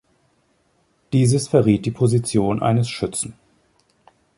Dieses 1.13 1.47
verriet 1.47 1.85
die 1.85 1.91
Position 1.91 2.63
eines 2.63 2.89
Schützen. 2.89 3.35